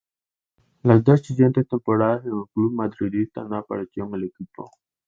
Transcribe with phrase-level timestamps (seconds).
[0.81, 4.71] Las dos siguientes temporadas en el club madridista no apareció en el equipo.